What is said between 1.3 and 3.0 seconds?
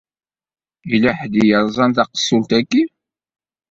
i yeṛẓan taqessult-aki.